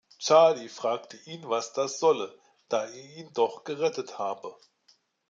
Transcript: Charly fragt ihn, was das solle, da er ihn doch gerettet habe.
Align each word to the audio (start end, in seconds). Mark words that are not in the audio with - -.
Charly 0.17 0.67
fragt 0.67 1.27
ihn, 1.27 1.47
was 1.47 1.73
das 1.73 1.99
solle, 1.99 2.35
da 2.69 2.85
er 2.85 2.91
ihn 3.17 3.31
doch 3.33 3.63
gerettet 3.63 4.17
habe. 4.17 4.55